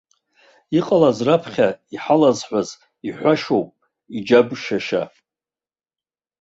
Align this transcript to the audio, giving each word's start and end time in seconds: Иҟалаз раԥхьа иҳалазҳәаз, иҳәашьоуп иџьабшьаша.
Иҟалаз 0.77 1.17
раԥхьа 1.27 1.67
иҳалазҳәаз, 1.93 2.69
иҳәашьоуп 3.07 3.69
иџьабшьаша. 4.17 5.01